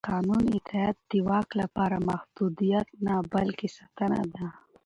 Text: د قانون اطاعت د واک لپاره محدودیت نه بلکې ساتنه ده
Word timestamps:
د 0.03 0.05
قانون 0.13 0.43
اطاعت 0.57 0.97
د 1.11 1.13
واک 1.27 1.49
لپاره 1.61 2.05
محدودیت 2.09 2.87
نه 3.05 3.15
بلکې 3.33 3.67
ساتنه 3.77 4.21
ده 4.33 4.45